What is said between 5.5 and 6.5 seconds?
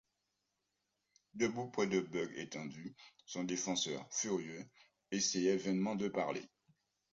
vainement de parler.